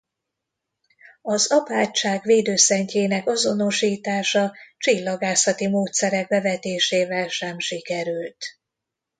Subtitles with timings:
[1.21, 8.45] Az apátság védőszentjének azonosítása csillagászati módszerek bevetésével sem sikerült.